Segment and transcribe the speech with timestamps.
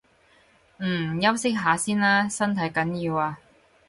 [0.79, 3.39] 嗯，休息下先啦，身體緊要啊